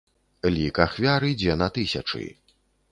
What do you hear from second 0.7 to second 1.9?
ахвяр ідзе на